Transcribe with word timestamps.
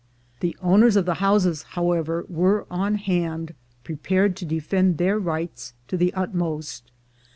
The 0.39 0.57
owners 0.63 0.95
of 0.95 1.05
the 1.05 1.13
houses, 1.21 1.61
however, 1.77 2.25
were 2.27 2.65
"on 2.71 2.95
hand," 2.95 3.53
prepared 3.83 4.35
to 4.37 4.45
defend 4.45 4.97
their 4.97 5.19
rights 5.19 5.73
to 5.89 5.95
the 5.95 6.11
utmost. 6.15 6.91